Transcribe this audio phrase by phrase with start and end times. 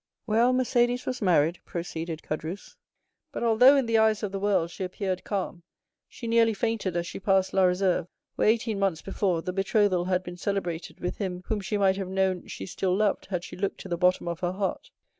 [0.25, 2.75] "Well, Mercédès was married," proceeded Caderousse;
[3.31, 5.61] "but although in the eyes of the world she appeared calm,
[6.09, 10.23] she nearly fainted as she passed La Réserve, where, eighteen months before, the betrothal had
[10.23, 13.79] been celebrated with him whom she might have known she still loved, had she looked
[13.81, 14.89] to the bottom of her heart.